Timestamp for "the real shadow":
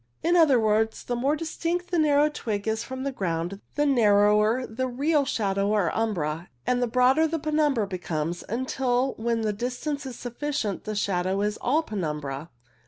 4.65-5.67